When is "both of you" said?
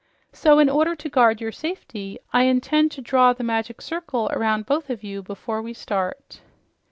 4.65-5.21